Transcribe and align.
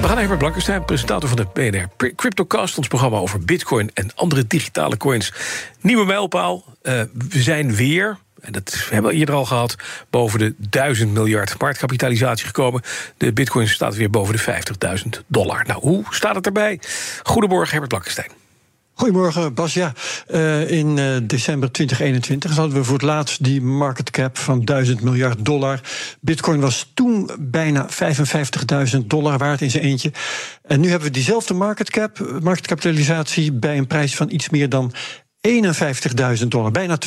We 0.00 0.06
gaan 0.06 0.16
even 0.16 0.28
met 0.28 0.38
Blankenstein, 0.38 0.84
presentator 0.84 1.28
van 1.28 1.38
de 1.38 1.46
BNR 1.52 2.12
Cryptocast, 2.14 2.76
ons 2.78 2.88
programma 2.88 3.18
over 3.18 3.44
Bitcoin 3.44 3.90
en 3.94 4.14
andere 4.14 4.46
digitale 4.46 4.96
coins. 4.96 5.32
Nieuwe 5.80 6.04
mijlpaal. 6.04 6.64
Uh, 6.82 7.02
we 7.12 7.42
zijn 7.42 7.74
weer, 7.74 8.18
en 8.40 8.52
dat 8.52 8.86
hebben 8.90 9.10
we 9.10 9.16
eerder 9.16 9.34
al 9.34 9.44
gehad, 9.44 9.76
boven 10.10 10.38
de 10.38 10.54
1000 10.58 11.12
miljard 11.12 11.58
marktkapitalisatie 11.58 12.46
gekomen. 12.46 12.82
De 13.16 13.32
Bitcoin 13.32 13.68
staat 13.68 13.94
weer 13.94 14.10
boven 14.10 14.36
de 14.36 14.62
50.000 15.04 15.26
dollar. 15.26 15.64
Nou, 15.66 15.80
hoe 15.80 16.04
staat 16.10 16.34
het 16.34 16.46
erbij? 16.46 16.80
Goedemorgen, 17.22 17.70
Herbert 17.70 17.88
Blankenstein. 17.88 18.30
Goedemorgen, 19.00 19.54
Bas. 19.54 19.74
Ja, 19.74 19.92
uh, 20.30 20.70
in 20.70 20.96
uh, 20.96 21.16
december 21.22 21.72
2021 21.72 22.56
hadden 22.56 22.76
we 22.76 22.84
voor 22.84 22.94
het 22.94 23.02
laatst 23.02 23.44
die 23.44 23.62
market 23.62 24.10
cap 24.10 24.38
van 24.38 24.64
1000 24.64 25.00
miljard 25.00 25.44
dollar. 25.44 25.80
Bitcoin 26.20 26.60
was 26.60 26.90
toen 26.94 27.30
bijna 27.38 27.88
55.000 28.94 28.98
dollar 29.06 29.38
waard 29.38 29.60
in 29.60 29.70
zijn 29.70 29.82
eentje. 29.82 30.12
En 30.62 30.80
nu 30.80 30.88
hebben 30.88 31.08
we 31.08 31.14
diezelfde 31.14 31.54
market 31.54 31.90
cap, 31.90 32.40
marktkapitalisatie, 32.42 33.52
bij 33.52 33.78
een 33.78 33.86
prijs 33.86 34.16
van 34.16 34.30
iets 34.30 34.48
meer 34.48 34.68
dan 34.68 34.92
51.000 36.40 36.46
dollar, 36.48 36.70
bijna 36.70 36.98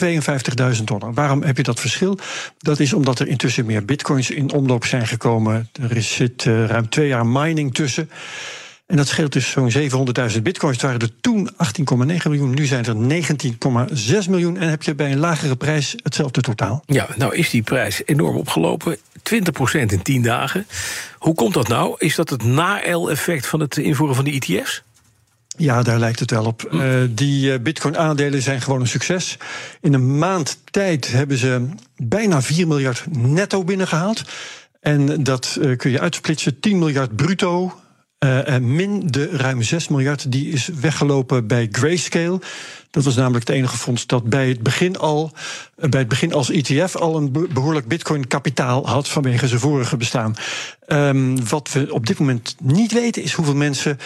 52.000 0.78 0.84
dollar. 0.84 1.14
Waarom 1.14 1.44
heb 1.44 1.58
je 1.58 1.64
dat 1.64 1.80
verschil? 1.80 2.18
Dat 2.58 2.80
is 2.80 2.94
omdat 2.94 3.20
er 3.20 3.28
intussen 3.28 3.66
meer 3.66 3.86
bitcoins 3.86 4.30
in 4.30 4.52
omloop 4.52 4.86
zijn 4.86 5.08
gekomen. 5.08 5.70
Er 5.90 6.02
zit 6.02 6.46
uh, 6.46 6.66
ruim 6.66 6.90
twee 6.90 7.08
jaar 7.08 7.28
mining 7.28 7.74
tussen. 7.74 8.10
En 8.86 8.96
dat 8.96 9.08
scheelt 9.08 9.34
dus 9.34 9.50
zo'n 9.50 9.72
700.000 9.72 10.42
bitcoins. 10.42 10.76
Het 10.76 10.86
waren 10.86 11.00
er 11.00 11.20
toen 11.22 11.50
18,9 11.52 11.56
miljoen, 12.24 12.54
nu 12.54 12.66
zijn 12.66 12.86
er 12.86 13.24
19,6 14.24 14.30
miljoen. 14.30 14.58
En 14.58 14.70
heb 14.70 14.84
je 14.84 14.96
bij 14.96 15.12
een 15.12 15.20
lagere 15.20 15.56
prijs 15.56 15.96
hetzelfde 16.04 16.42
totaal. 16.42 16.84
Ja, 16.86 17.08
nou 17.16 17.36
is 17.36 17.50
die 17.50 17.62
prijs 17.62 18.02
enorm 18.06 18.36
opgelopen. 18.36 18.98
20% 18.98 19.00
in 19.72 20.02
10 20.02 20.22
dagen. 20.22 20.68
Hoe 21.18 21.36
komt 21.36 21.54
dat 21.54 21.68
nou? 21.68 21.96
Is 21.98 22.16
dat 22.16 22.30
het 22.30 22.44
na-L-effect 22.44 23.48
van 23.48 23.60
het 23.60 23.78
invoeren 23.78 24.16
van 24.16 24.26
de 24.26 24.32
ETF's? 24.32 24.84
Ja, 25.58 25.84
daar 25.84 26.00
lijkt 26.00 26.20
het 26.20 26.32
wel 26.32 26.46
op. 26.46 26.70
Uh, 26.72 26.94
die 27.10 27.60
Bitcoin-aandelen 27.60 28.42
zijn 28.42 28.62
gewoon 28.62 28.82
een 28.82 28.88
succes. 28.88 29.38
In 29.82 29.94
een 29.94 30.18
maand 30.18 30.58
tijd 30.72 31.12
hebben 31.12 31.38
ze 31.38 31.68
bijna 31.98 32.42
4 32.42 32.68
miljard 32.68 33.06
netto 33.10 33.64
binnengehaald. 33.64 34.24
En 34.80 35.24
dat 35.24 35.58
uh, 35.62 35.78
kun 35.78 35.92
je 35.92 36.00
uitsplitsen: 36.00 36.60
10 36.60 36.80
miljard 36.80 37.16
bruto, 37.16 37.74
uh, 38.24 38.58
min 38.58 39.04
de 39.06 39.30
ruim 39.30 39.62
6 39.62 39.88
miljard 39.88 40.32
die 40.32 40.52
is 40.52 40.68
weggelopen 40.68 41.48
bij 41.48 41.68
Grayscale. 41.72 42.40
Dat 42.92 43.04
was 43.04 43.16
namelijk 43.16 43.48
het 43.48 43.56
enige 43.56 43.78
fonds 43.78 44.08
dat 44.08 44.24
bij 44.24 44.48
het 44.48 44.64
begin 44.64 44.98
al, 44.98 45.32
bij 45.76 46.00
het 46.00 46.10
begin 46.10 46.34
als 46.34 46.52
ETF 46.52 46.96
al 46.96 47.16
een 47.18 47.32
behoorlijk 47.54 47.88
bitcoin-kapitaal 47.88 48.88
had 48.88 49.10
vanwege 49.10 49.48
zijn 49.48 49.60
vorige 49.60 49.98
bestaan. 49.98 50.36
Um, 50.88 51.48
wat 51.48 51.72
we 51.72 51.94
op 51.94 52.06
dit 52.06 52.20
moment 52.20 52.56
niet 52.62 52.92
weten 52.92 53.24
is 53.24 53.34
hoeveel 53.34 53.56
mensen 53.56 53.98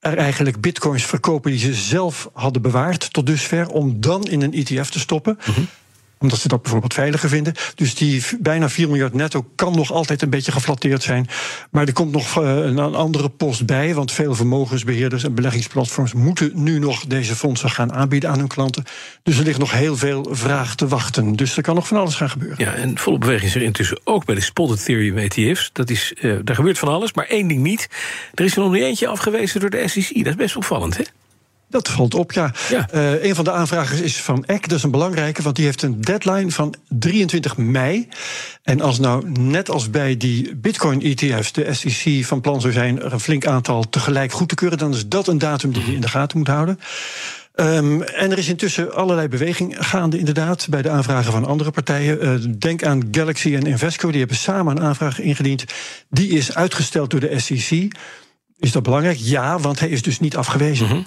er 0.00 0.18
eigenlijk 0.18 0.60
bitcoins 0.60 1.04
verkopen 1.04 1.50
die 1.50 1.60
ze 1.60 1.74
zelf 1.74 2.30
hadden 2.32 2.62
bewaard 2.62 3.12
tot 3.12 3.26
dusver, 3.26 3.68
om 3.68 4.00
dan 4.00 4.22
in 4.22 4.42
een 4.42 4.52
ETF 4.52 4.90
te 4.90 4.98
stoppen. 4.98 5.38
-hmm 5.40 5.66
omdat 6.22 6.38
ze 6.38 6.48
dat 6.48 6.62
bijvoorbeeld 6.62 6.94
veiliger 6.94 7.28
vinden. 7.28 7.54
Dus 7.74 7.94
die 7.94 8.22
bijna 8.40 8.68
4 8.68 8.88
miljard 8.88 9.14
netto 9.14 9.46
kan 9.54 9.76
nog 9.76 9.92
altijd 9.92 10.22
een 10.22 10.30
beetje 10.30 10.52
geflatteerd 10.52 11.02
zijn. 11.02 11.28
Maar 11.70 11.86
er 11.86 11.92
komt 11.92 12.12
nog 12.12 12.42
eh, 12.42 12.56
een 12.56 12.78
andere 12.78 13.28
post 13.28 13.66
bij. 13.66 13.94
Want 13.94 14.12
veel 14.12 14.34
vermogensbeheerders 14.34 15.24
en 15.24 15.34
beleggingsplatforms 15.34 16.12
moeten 16.12 16.50
nu 16.54 16.78
nog 16.78 17.06
deze 17.06 17.36
fondsen 17.36 17.70
gaan 17.70 17.92
aanbieden 17.92 18.30
aan 18.30 18.38
hun 18.38 18.48
klanten. 18.48 18.84
Dus 19.22 19.38
er 19.38 19.44
ligt 19.44 19.58
nog 19.58 19.72
heel 19.72 19.96
veel 19.96 20.26
vraag 20.30 20.74
te 20.74 20.88
wachten. 20.88 21.36
Dus 21.36 21.56
er 21.56 21.62
kan 21.62 21.74
nog 21.74 21.86
van 21.86 21.96
alles 21.96 22.14
gaan 22.14 22.30
gebeuren. 22.30 22.64
Ja, 22.64 22.74
en 22.74 22.98
volle 22.98 23.18
beweging 23.18 23.48
is 23.48 23.54
er 23.54 23.62
intussen 23.62 24.00
ook 24.04 24.24
bij 24.24 24.34
de 24.34 24.40
Spotted 24.40 24.78
Ethereum 24.78 25.18
ETF's. 25.18 25.70
Dat 25.72 25.90
is, 25.90 26.14
uh, 26.20 26.38
daar 26.44 26.56
gebeurt 26.56 26.78
van 26.78 26.88
alles, 26.88 27.12
maar 27.12 27.26
één 27.26 27.48
ding 27.48 27.62
niet. 27.62 27.88
Er 28.34 28.44
is 28.44 28.56
er 28.56 28.62
nog 28.62 28.72
niet 28.72 28.82
eentje 28.82 29.06
afgewezen 29.06 29.60
door 29.60 29.70
de 29.70 29.88
SEC. 29.88 30.14
Dat 30.16 30.26
is 30.26 30.34
best 30.34 30.56
opvallend, 30.56 30.96
hè? 30.96 31.02
Dat 31.72 31.88
valt 31.88 32.14
op, 32.14 32.32
ja. 32.32 32.52
ja. 32.68 32.88
Uh, 32.94 33.24
een 33.24 33.34
van 33.34 33.44
de 33.44 33.52
aanvragers 33.52 34.00
is 34.00 34.22
van 34.22 34.44
Eck, 34.44 34.68
dat 34.68 34.78
is 34.78 34.84
een 34.84 34.90
belangrijke, 34.90 35.42
want 35.42 35.56
die 35.56 35.64
heeft 35.64 35.82
een 35.82 36.00
deadline 36.00 36.50
van 36.50 36.74
23 36.88 37.56
mei. 37.56 38.08
En 38.62 38.80
als 38.80 38.98
nou 38.98 39.30
net 39.30 39.70
als 39.70 39.90
bij 39.90 40.16
die 40.16 40.56
Bitcoin-ETF's 40.56 41.52
de 41.52 41.74
SEC 41.74 42.24
van 42.24 42.40
plan 42.40 42.60
zou 42.60 42.72
zijn 42.72 43.02
er 43.02 43.12
een 43.12 43.20
flink 43.20 43.46
aantal 43.46 43.88
tegelijk 43.88 44.32
goed 44.32 44.48
te 44.48 44.54
keuren, 44.54 44.78
dan 44.78 44.94
is 44.94 45.08
dat 45.08 45.26
een 45.26 45.38
datum 45.38 45.72
die 45.72 45.86
je 45.86 45.94
in 45.94 46.00
de 46.00 46.08
gaten 46.08 46.38
moet 46.38 46.48
houden. 46.48 46.78
Um, 47.54 48.02
en 48.02 48.30
er 48.30 48.38
is 48.38 48.48
intussen 48.48 48.94
allerlei 48.94 49.28
beweging 49.28 49.76
gaande, 49.78 50.18
inderdaad, 50.18 50.66
bij 50.70 50.82
de 50.82 50.90
aanvragen 50.90 51.32
van 51.32 51.44
andere 51.44 51.70
partijen. 51.70 52.24
Uh, 52.24 52.54
denk 52.58 52.84
aan 52.84 53.08
Galaxy 53.10 53.54
en 53.54 53.66
Invesco, 53.66 54.10
die 54.10 54.18
hebben 54.18 54.36
samen 54.36 54.76
een 54.76 54.82
aanvraag 54.82 55.20
ingediend. 55.20 55.64
Die 56.10 56.28
is 56.28 56.54
uitgesteld 56.54 57.10
door 57.10 57.20
de 57.20 57.38
SEC. 57.38 57.92
Is 58.58 58.72
dat 58.72 58.82
belangrijk? 58.82 59.18
Ja, 59.20 59.58
want 59.58 59.80
hij 59.80 59.88
is 59.88 60.02
dus 60.02 60.20
niet 60.20 60.36
afgewezen. 60.36 60.86
Mm 60.86 60.92
-hmm. 60.92 61.06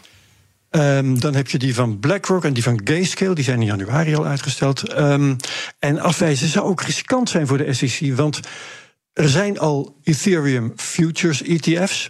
Um, 0.75 1.19
dan 1.19 1.35
heb 1.35 1.49
je 1.49 1.57
die 1.57 1.75
van 1.75 1.99
BlackRock 1.99 2.45
en 2.45 2.53
die 2.53 2.63
van 2.63 2.81
Grayscale. 2.83 3.35
Die 3.35 3.43
zijn 3.43 3.59
in 3.59 3.65
januari 3.65 4.15
al 4.15 4.25
uitgesteld. 4.25 4.97
Um, 4.99 5.35
en 5.79 5.99
afwijzen 5.99 6.47
zou 6.47 6.65
ook 6.65 6.81
riskant 6.81 7.29
zijn 7.29 7.47
voor 7.47 7.57
de 7.57 7.73
SEC. 7.73 8.15
Want 8.15 8.39
er 9.13 9.29
zijn 9.29 9.59
al 9.59 9.97
Ethereum 10.03 10.73
Futures 10.75 11.41
ETF's. 11.43 12.09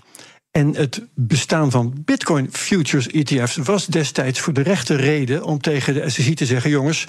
En 0.52 0.76
het 0.76 1.02
bestaan 1.14 1.72
van 1.72 2.02
Bitcoin 2.06 2.48
Futures 2.52 3.08
ETF's 3.08 3.56
was 3.56 3.86
destijds 3.86 4.40
voor 4.40 4.54
de 4.54 4.62
rechte 4.62 4.96
reden 4.96 5.44
om 5.44 5.62
tegen 5.62 5.94
de 5.94 6.10
SEC 6.10 6.36
te 6.36 6.46
zeggen: 6.46 6.70
jongens, 6.70 7.08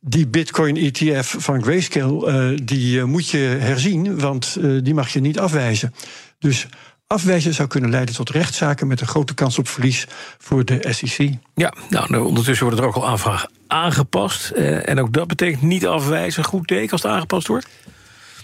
die 0.00 0.26
Bitcoin 0.26 0.76
ETF 0.76 1.34
van 1.38 1.62
Grayscale, 1.62 2.52
uh, 2.52 2.58
die 2.64 2.96
uh, 2.96 3.04
moet 3.04 3.28
je 3.28 3.38
herzien, 3.38 4.18
want 4.20 4.56
uh, 4.60 4.82
die 4.82 4.94
mag 4.94 5.08
je 5.08 5.20
niet 5.20 5.38
afwijzen. 5.38 5.94
Dus 6.38 6.66
afwijzen 7.06 7.54
zou 7.54 7.68
kunnen 7.68 7.90
leiden 7.90 8.14
tot 8.14 8.30
rechtszaken 8.30 8.86
met 8.86 9.00
een 9.00 9.06
grote 9.06 9.34
kans 9.34 9.58
op 9.58 9.68
verlies 9.68 10.06
voor 10.38 10.64
de 10.64 10.86
SEC. 10.90 11.30
Ja, 11.54 11.74
nou, 11.88 12.16
ondertussen 12.18 12.66
worden 12.66 12.84
er 12.84 12.90
ook 12.90 12.96
al 12.96 13.06
aanvragen 13.06 13.48
aangepast. 13.66 14.50
Eh, 14.50 14.88
en 14.88 15.00
ook 15.00 15.12
dat 15.12 15.26
betekent 15.26 15.62
niet 15.62 15.86
afwijzen. 15.86 16.44
Goed 16.44 16.66
teken 16.66 16.90
als 16.90 17.02
het 17.02 17.12
aangepast 17.12 17.46
wordt? 17.46 17.66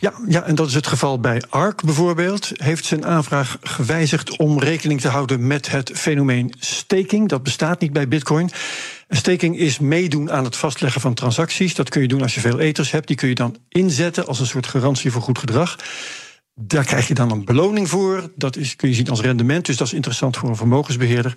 Ja, 0.00 0.12
ja, 0.28 0.43
en 0.43 0.55
dat 0.55 0.69
is 0.69 0.75
het 0.75 0.87
geval 0.87 1.21
bij 1.21 1.43
ARK 1.49 1.84
bijvoorbeeld. 1.84 2.50
Heeft 2.55 2.84
zijn 2.84 3.06
aanvraag 3.06 3.56
gewijzigd 3.62 4.37
om 4.37 4.59
rekening 4.59 5.00
te 5.00 5.09
houden 5.09 5.47
met 5.47 5.71
het 5.71 5.91
fenomeen 5.94 6.55
staking. 6.59 7.29
Dat 7.29 7.43
bestaat 7.43 7.81
niet 7.81 7.93
bij 7.93 8.09
Bitcoin. 8.09 8.50
Staking 9.09 9.59
is 9.59 9.79
meedoen 9.79 10.31
aan 10.31 10.44
het 10.44 10.56
vastleggen 10.56 11.00
van 11.00 11.15
transacties. 11.15 11.75
Dat 11.75 11.89
kun 11.89 12.03
je 12.03 12.09
doen 12.09 12.23
als 12.23 12.34
je 12.34 12.41
veel 12.41 12.59
eters 12.59 12.91
hebt. 12.91 13.06
Die 13.06 13.17
kun 13.17 13.29
je 13.29 13.34
dan 13.34 13.56
inzetten 13.69 14.27
als 14.27 14.41
een 14.41 14.47
soort 14.47 14.67
garantie 14.67 15.11
voor 15.11 15.23
goed 15.23 15.39
gedrag. 15.39 15.77
Daar 16.54 16.84
krijg 16.84 17.08
je 17.08 17.14
dan 17.14 17.30
een 17.30 17.44
beloning 17.44 17.88
voor. 17.88 18.30
Dat 18.34 18.56
is, 18.56 18.76
kun 18.76 18.88
je 18.88 18.94
zien 18.94 19.08
als 19.08 19.20
rendement, 19.20 19.66
dus 19.66 19.76
dat 19.76 19.86
is 19.86 19.92
interessant 19.92 20.36
voor 20.36 20.48
een 20.48 20.56
vermogensbeheerder. 20.56 21.34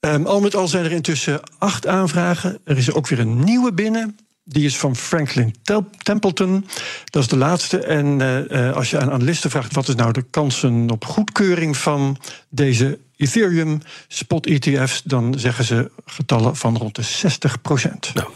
Um, 0.00 0.26
al 0.26 0.40
met 0.40 0.54
al 0.54 0.68
zijn 0.68 0.84
er 0.84 0.92
intussen 0.92 1.40
acht 1.58 1.86
aanvragen. 1.86 2.58
Er 2.64 2.78
is 2.78 2.92
ook 2.92 3.08
weer 3.08 3.18
een 3.18 3.44
nieuwe 3.44 3.72
binnen. 3.72 4.16
Die 4.44 4.64
is 4.64 4.78
van 4.78 4.96
Franklin 4.96 5.54
Templeton. 6.02 6.66
Dat 7.04 7.22
is 7.22 7.28
de 7.28 7.36
laatste. 7.36 7.78
En 7.78 8.20
uh, 8.20 8.72
als 8.72 8.90
je 8.90 9.00
aan 9.00 9.10
analisten 9.10 9.50
vraagt 9.50 9.74
wat 9.74 9.88
is 9.88 9.94
nou 9.94 10.12
de 10.12 10.22
kansen 10.22 10.90
op 10.90 11.04
goedkeuring 11.04 11.76
van 11.76 12.16
deze 12.48 12.98
Ethereum 13.16 13.80
spot 14.08 14.46
ETF's, 14.46 15.02
dan 15.04 15.38
zeggen 15.38 15.64
ze 15.64 15.90
getallen 16.04 16.56
van 16.56 16.76
rond 16.76 16.94
de 16.94 17.02
60 17.02 17.60
procent. 17.60 18.14
Nou. 18.14 18.28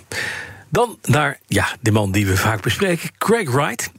Dan 0.77 0.99
naar 1.03 1.39
ja, 1.47 1.77
de 1.81 1.91
man 1.91 2.13
die 2.13 2.27
we 2.27 2.37
vaak 2.37 2.63
bespreken, 2.63 3.11
Craig 3.19 3.51
Wright. 3.51 3.91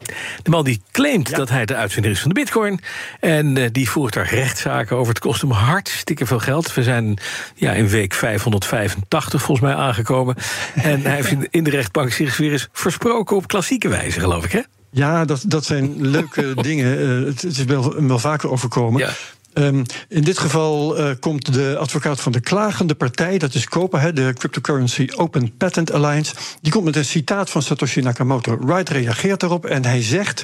De 0.44 0.50
man 0.50 0.64
die 0.64 0.82
claimt 0.92 1.36
dat 1.36 1.50
hij 1.50 1.66
de 1.66 1.76
uitvinder 1.76 2.12
is 2.12 2.20
van 2.20 2.30
de 2.30 2.40
bitcoin. 2.40 2.80
En 3.20 3.56
uh, 3.56 3.68
die 3.72 3.90
voert 3.90 4.14
daar 4.14 4.30
rechtszaken 4.30 4.98
over. 4.98 5.14
Het 5.14 5.22
kost 5.22 5.42
hem 5.42 5.52
hartstikke 5.52 6.26
veel 6.26 6.40
geld. 6.40 6.74
We 6.74 6.84
zijn 6.84 7.18
ja, 7.56 7.72
in 7.72 7.88
week 7.88 8.14
585 8.14 9.42
volgens 9.42 9.68
mij 9.68 9.76
aangekomen. 9.76 10.36
en 10.76 11.02
hij 11.02 11.16
heeft 11.16 11.36
in 11.50 11.64
de 11.64 11.70
rechtbank 11.70 12.12
zich 12.12 12.38
weer 12.38 12.52
eens 12.52 12.68
versproken 12.72 13.36
op 13.36 13.48
klassieke 13.48 13.88
wijze, 13.88 14.20
geloof 14.20 14.46
ik, 14.46 14.52
hè? 14.52 14.62
Ja, 14.92 15.26
dat, 15.26 15.44
dat 15.48 15.66
zijn 15.66 16.08
leuke 16.08 16.54
dingen. 16.62 17.00
Uh, 17.00 17.26
het, 17.26 17.42
het, 17.42 17.58
is 17.58 17.64
wel, 17.64 18.04
wel 18.08 18.20
vaker 18.20 18.50
overkomen. 18.50 19.00
Ja. 19.00 19.10
Um, 19.58 19.84
in 20.10 20.24
dit 20.24 20.38
geval 20.38 21.00
uh, 21.00 21.12
komt 21.20 21.54
de 21.54 21.78
advocaat 21.80 22.22
van 22.22 22.32
de 22.32 22.40
klagende 22.40 22.96
partij, 22.96 23.38
dat 23.38 23.54
is 23.54 23.66
COPA, 23.66 24.12
de 24.12 24.34
Cryptocurrency 24.34 25.08
Open 25.16 25.58
Patent 25.58 25.92
Alliance, 25.92 26.34
die 26.62 26.72
komt 26.72 26.86
met 26.86 26.96
een 26.96 27.06
citaat 27.06 27.50
van 27.50 27.62
Satoshi 27.62 28.02
Nakamoto. 28.02 28.58
Wright 28.60 28.90
reageert 28.90 29.40
daarop 29.40 29.66
en 29.66 29.86
hij 29.86 30.02
zegt: 30.02 30.44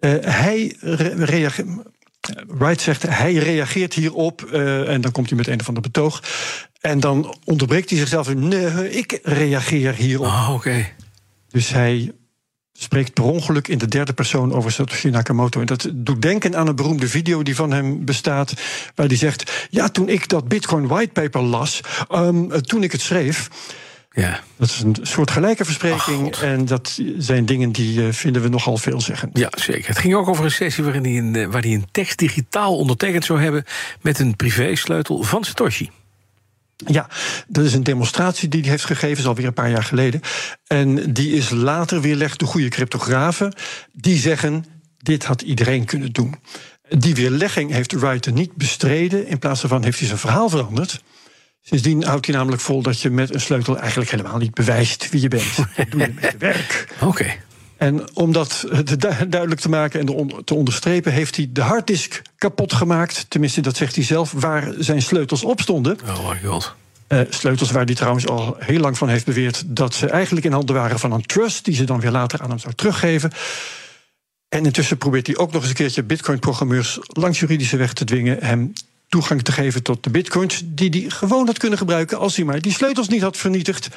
uh, 0.00 0.12
hij 0.20 0.76
reageert. 1.16 1.68
Wright 2.46 2.80
zegt 2.80 3.02
hij 3.02 3.34
reageert 3.34 3.94
hierop 3.94 4.42
en 4.42 5.00
dan 5.00 5.12
komt 5.12 5.28
hij 5.28 5.36
met 5.36 5.46
een 5.46 5.60
of 5.60 5.68
ander 5.68 5.82
betoog. 5.82 6.22
En 6.80 7.00
dan 7.00 7.36
onderbreekt 7.44 7.90
hij 7.90 7.98
zichzelf. 7.98 8.34
Nee, 8.34 8.90
ik 8.90 9.18
reageer 9.22 9.94
hierop. 9.94 10.26
Oh, 10.26 10.50
oké. 10.54 10.86
Dus 11.50 11.68
hij 11.68 12.12
spreekt 12.82 13.14
per 13.14 13.24
ongeluk 13.24 13.68
in 13.68 13.78
de 13.78 13.88
derde 13.88 14.12
persoon 14.12 14.52
over 14.52 14.72
Satoshi 14.72 15.10
Nakamoto. 15.10 15.60
En 15.60 15.66
dat 15.66 15.90
doet 15.94 16.22
denken 16.22 16.56
aan 16.56 16.68
een 16.68 16.76
beroemde 16.76 17.08
video 17.08 17.42
die 17.42 17.54
van 17.54 17.70
hem 17.72 18.04
bestaat, 18.04 18.54
waar 18.94 19.06
hij 19.06 19.16
zegt: 19.16 19.66
Ja, 19.70 19.88
toen 19.88 20.08
ik 20.08 20.28
dat 20.28 20.48
Bitcoin 20.48 20.86
whitepaper 20.86 21.42
las, 21.42 21.80
um, 22.10 22.62
toen 22.62 22.82
ik 22.82 22.92
het 22.92 23.00
schreef. 23.00 23.48
Ja. 24.12 24.40
Dat 24.56 24.68
is 24.68 24.80
een 24.80 24.96
soort 25.02 25.30
gelijke 25.30 25.64
verspreking. 25.64 26.36
en 26.36 26.64
dat 26.64 27.00
zijn 27.18 27.46
dingen 27.46 27.72
die 27.72 28.02
uh, 28.02 28.12
vinden 28.12 28.42
we 28.42 28.48
nogal 28.48 28.76
veel 28.76 29.00
zeggen. 29.00 29.30
Ja, 29.32 29.50
zeker. 29.54 29.88
Het 29.88 29.98
ging 29.98 30.14
ook 30.14 30.28
over 30.28 30.44
een 30.44 30.50
sessie 30.50 30.84
waarin 30.84 31.04
hij 31.04 31.18
een, 31.18 31.34
uh, 31.34 31.46
waar 31.46 31.62
hij 31.62 31.72
een 31.72 31.88
tekst 31.90 32.18
digitaal 32.18 32.76
ondertekend 32.76 33.24
zou 33.24 33.40
hebben 33.40 33.64
met 34.00 34.18
een 34.18 34.36
privésleutel 34.36 35.22
van 35.22 35.44
Satoshi. 35.44 35.90
Ja, 36.86 37.08
dat 37.48 37.64
is 37.64 37.74
een 37.74 37.82
demonstratie 37.82 38.48
die 38.48 38.60
hij 38.60 38.70
heeft 38.70 38.84
gegeven, 38.84 39.18
is 39.18 39.26
alweer 39.26 39.46
een 39.46 39.52
paar 39.52 39.70
jaar 39.70 39.84
geleden. 39.84 40.20
En 40.66 41.12
die 41.12 41.32
is 41.32 41.50
later 41.50 42.00
weerlegd 42.00 42.38
door 42.38 42.48
goede 42.48 42.68
cryptografen. 42.68 43.54
Die 43.92 44.18
zeggen: 44.18 44.64
dit 44.98 45.24
had 45.24 45.42
iedereen 45.42 45.84
kunnen 45.84 46.12
doen. 46.12 46.34
Die 46.88 47.14
weerlegging 47.14 47.70
heeft 47.70 47.92
Wright 47.92 48.34
niet 48.34 48.54
bestreden. 48.54 49.26
In 49.26 49.38
plaats 49.38 49.60
daarvan 49.60 49.84
heeft 49.84 49.98
hij 49.98 50.06
zijn 50.06 50.18
verhaal 50.18 50.48
veranderd. 50.48 51.02
Sindsdien 51.62 52.04
houdt 52.04 52.26
hij 52.26 52.34
namelijk 52.34 52.62
vol 52.62 52.82
dat 52.82 53.00
je 53.00 53.10
met 53.10 53.34
een 53.34 53.40
sleutel 53.40 53.78
eigenlijk 53.78 54.10
helemaal 54.10 54.38
niet 54.38 54.54
bewijst 54.54 55.10
wie 55.10 55.20
je 55.20 55.28
bent. 55.28 55.56
Dat 55.76 55.90
doe 55.90 56.00
je 56.00 56.12
met 56.20 56.32
je 56.32 56.38
werk. 56.38 56.94
Oké. 57.00 57.36
En 57.80 58.16
om 58.16 58.32
dat 58.32 58.66
duidelijk 59.28 59.60
te 59.60 59.68
maken 59.68 60.00
en 60.00 60.44
te 60.44 60.54
onderstrepen, 60.54 61.12
heeft 61.12 61.36
hij 61.36 61.48
de 61.50 61.60
harddisk 61.60 62.22
kapot 62.36 62.72
gemaakt. 62.72 63.26
Tenminste, 63.28 63.60
dat 63.60 63.76
zegt 63.76 63.94
hij 63.94 64.04
zelf, 64.04 64.32
waar 64.32 64.72
zijn 64.78 65.02
sleutels 65.02 65.44
op 65.44 65.60
stonden. 65.60 65.98
Oh 66.08 66.30
my 66.30 66.40
god. 66.44 66.74
Uh, 67.08 67.20
sleutels 67.28 67.70
waar 67.70 67.84
hij 67.84 67.94
trouwens 67.94 68.26
al 68.26 68.56
heel 68.58 68.80
lang 68.80 68.98
van 68.98 69.08
heeft 69.08 69.24
beweerd 69.24 69.62
dat 69.66 69.94
ze 69.94 70.06
eigenlijk 70.06 70.46
in 70.46 70.52
handen 70.52 70.74
waren 70.74 70.98
van 70.98 71.12
een 71.12 71.26
trust, 71.26 71.64
die 71.64 71.74
ze 71.74 71.84
dan 71.84 72.00
weer 72.00 72.10
later 72.10 72.40
aan 72.40 72.48
hem 72.48 72.58
zou 72.58 72.74
teruggeven. 72.74 73.32
En 74.48 74.64
intussen 74.64 74.98
probeert 74.98 75.26
hij 75.26 75.36
ook 75.36 75.52
nog 75.52 75.60
eens 75.60 75.70
een 75.70 75.76
keertje 75.76 76.02
Bitcoin-programmeurs 76.02 76.98
langs 77.02 77.40
juridische 77.40 77.76
weg 77.76 77.92
te 77.92 78.04
dwingen 78.04 78.36
hem 78.40 78.72
toegang 79.10 79.42
te 79.42 79.52
geven 79.52 79.82
tot 79.82 80.04
de 80.04 80.10
bitcoins 80.10 80.62
die 80.64 80.90
hij 80.90 81.10
gewoon 81.10 81.46
had 81.46 81.58
kunnen 81.58 81.78
gebruiken 81.78 82.18
als 82.18 82.36
hij 82.36 82.44
maar 82.44 82.60
die 82.60 82.72
sleutels 82.72 83.08
niet 83.08 83.22
had 83.22 83.36
vernietigd. 83.36 83.88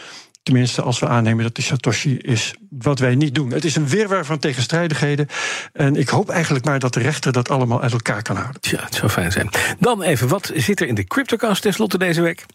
Tenminste, 0.44 0.82
als 0.82 1.00
we 1.00 1.08
aannemen 1.08 1.44
dat 1.44 1.56
de 1.56 1.62
Satoshi 1.62 2.18
is 2.18 2.54
wat 2.70 3.00
wij 3.00 3.16
niet 3.16 3.36
doen. 3.36 3.52
Het 3.52 3.66
is 3.66 3.76
een 3.76 3.88
weerwaar 3.88 4.26
van 4.26 4.40
tegenstrijdigheden. 4.40 5.28
En 5.74 5.96
ik 5.96 6.10
hoop 6.10 6.30
eigenlijk 6.30 6.66
maar 6.66 6.80
dat 6.80 6.94
de 6.94 7.00
rechter 7.00 7.32
dat 7.32 7.50
allemaal 7.50 7.82
uit 7.82 7.92
elkaar 7.92 8.22
kan 8.22 8.36
houden. 8.36 8.62
Ja, 8.62 8.84
het 8.84 8.96
zou 8.96 9.12
fijn 9.12 9.32
zijn. 9.32 9.50
Dan 9.80 10.02
even, 10.02 10.28
wat 10.28 10.52
zit 10.56 10.82
er 10.82 10.88
in 10.88 10.96
de 10.96 11.04
CryptoCast 11.04 11.62
tenslotte 11.62 11.98
deze 11.98 12.22
week? 12.22 12.46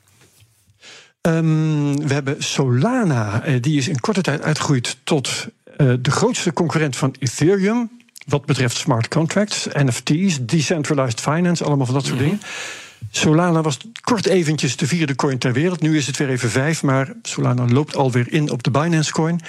Um, 1.22 2.06
we 2.08 2.14
hebben 2.14 2.43
Solana, 2.43 3.43
eh, 3.43 3.55
die 3.60 3.78
is 3.78 3.88
in 3.88 4.00
korte 4.00 4.20
tijd 4.20 4.43
uitgegroeid 4.43 4.96
tot 5.05 5.46
uh, 5.76 5.93
de 6.00 6.10
grootste 6.10 6.52
concurrent 6.52 6.96
van 6.96 7.14
Ethereum. 7.19 7.90
Wat 8.28 8.44
betreft 8.44 8.76
smart 8.76 9.08
contracts, 9.08 9.66
NFT's, 9.72 10.38
decentralized 10.40 11.20
finance, 11.20 11.64
allemaal 11.64 11.86
van 11.86 11.94
dat 11.94 12.04
soort 12.06 12.19
mm 12.19 12.26
-hmm. 12.26 12.38
dingen. 12.38 12.46
Solana 13.10 13.60
was 13.60 13.78
kort 14.00 14.26
eventjes 14.26 14.76
de 14.76 14.87
vierde 14.87 15.14
coin 15.14 15.38
ter 15.38 15.52
wereld. 15.52 15.81
Nu 15.81 15.96
is 15.96 16.06
het 16.06 16.16
weer 16.16 16.28
even 16.28 16.50
vijf, 16.50 16.82
maar 16.82 17.12
Solana 17.22 17.66
loopt 17.66 17.96
alweer 17.96 18.32
in 18.32 18.50
op 18.50 18.62
de 18.62 18.70
Binance 18.70 19.12
coin, 19.12 19.40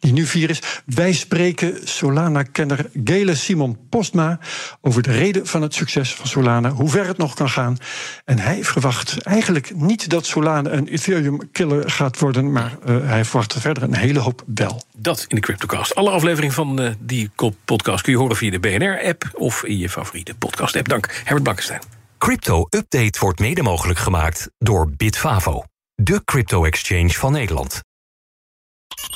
die 0.00 0.12
nu 0.12 0.26
vier 0.26 0.50
is. 0.50 0.62
Wij 0.84 1.12
spreken 1.12 1.78
Solana-kenner 1.84 2.90
Gele 3.04 3.34
Simon 3.34 3.78
Postma 3.88 4.38
over 4.80 5.02
de 5.02 5.12
reden 5.12 5.46
van 5.46 5.62
het 5.62 5.74
succes 5.74 6.14
van 6.14 6.26
Solana, 6.26 6.70
hoe 6.70 6.88
ver 6.88 7.06
het 7.06 7.18
nog 7.18 7.34
kan 7.34 7.48
gaan. 7.48 7.76
En 8.24 8.38
hij 8.38 8.64
verwacht 8.64 9.22
eigenlijk 9.22 9.74
niet 9.74 10.10
dat 10.10 10.26
Solana 10.26 10.70
een 10.70 10.88
Ethereum-killer 10.88 11.90
gaat 11.90 12.18
worden, 12.18 12.52
maar 12.52 12.76
uh, 12.86 12.96
hij 13.08 13.24
verwacht 13.24 13.54
verder 13.58 13.82
een 13.82 13.94
hele 13.94 14.18
hoop 14.18 14.42
wel. 14.46 14.82
Dat 14.96 15.24
in 15.28 15.36
de 15.36 15.42
CryptoCast. 15.42 15.94
Alle 15.94 16.10
afleveringen 16.10 16.54
van 16.54 16.80
uh, 16.80 16.90
die 16.98 17.30
podcast 17.64 18.02
kun 18.02 18.12
je 18.12 18.18
horen 18.18 18.36
via 18.36 18.50
de 18.50 18.60
BNR-app 18.60 19.30
of 19.34 19.64
in 19.64 19.78
je 19.78 19.88
favoriete 19.88 20.34
podcast-app. 20.34 20.88
Dank, 20.88 21.06
Herbert 21.24 21.42
Blankenstein. 21.42 21.97
Crypto 22.18 22.66
Update 22.70 23.18
wordt 23.18 23.38
mede 23.38 23.62
mogelijk 23.62 23.98
gemaakt 23.98 24.50
door 24.58 24.90
Bitfavo, 24.96 25.64
de 25.94 26.24
crypto-exchange 26.24 27.10
van 27.10 27.32
Nederland. 27.32 27.80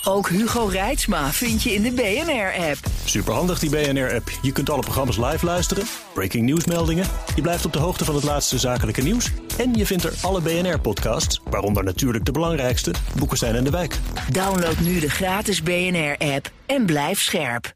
Ook 0.05 0.29
Hugo 0.29 0.65
Reitsma 0.65 1.33
vind 1.33 1.63
je 1.63 1.75
in 1.75 1.83
de 1.83 1.93
BNR-app. 1.93 2.79
Superhandig 3.05 3.59
die 3.59 3.71
BNR-app. 3.71 4.31
Je 4.43 4.53
kunt 4.53 4.71
alle 4.71 4.81
programma's 4.81 5.17
live 5.17 5.45
luisteren, 5.45 5.85
breaking 6.15 6.45
nieuwsmeldingen, 6.45 7.07
je 7.35 7.43
blijft 7.43 7.65
op 7.65 7.73
de 7.73 7.79
hoogte 7.79 8.05
van 8.05 8.15
het 8.15 8.25
laatste 8.25 8.59
zakelijke 8.59 9.03
nieuws 9.03 9.31
en 9.59 9.75
je 9.75 9.87
vindt 9.87 10.05
er 10.05 10.15
alle 10.23 10.41
BNR-podcasts, 10.41 11.41
waaronder 11.51 11.85
natuurlijk 11.85 12.25
de 12.25 12.33
belangrijkste, 12.33 12.95
Boeken 13.17 13.39
zijn 13.39 13.55
in 13.55 13.65
de 13.65 13.71
wijk. 13.71 13.99
Download 14.31 14.79
nu 14.79 15.01
de 15.01 15.11
gratis 15.11 15.63
BNR-app 15.63 16.51
en 16.67 16.87
blijf 16.87 17.21
scherp. 17.21 17.73